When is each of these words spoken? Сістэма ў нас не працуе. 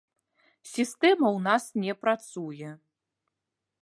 Сістэма 0.69 1.27
ў 1.29 1.39
нас 1.49 1.63
не 1.83 1.93
працуе. 2.07 2.69